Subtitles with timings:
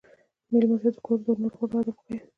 [0.51, 2.21] مېلمه ته د کور د نورو غړو ادب وښایه.